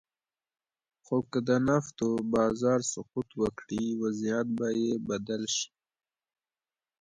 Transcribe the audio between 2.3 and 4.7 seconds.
بازار سقوط وکړي، وضعیت به